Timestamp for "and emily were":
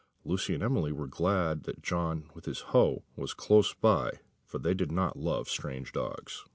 0.55-1.05